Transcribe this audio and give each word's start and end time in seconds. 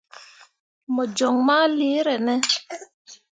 Mo 0.93 1.03
joŋ 1.17 1.35
ma 1.47 1.55
leere 1.77 2.15
ne? 2.25 2.35